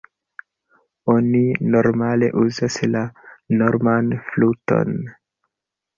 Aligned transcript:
Oni 1.15 1.41
normale 1.75 2.31
uzas 2.45 2.79
la 2.95 3.03
norman 3.61 4.13
fluton. 4.31 4.99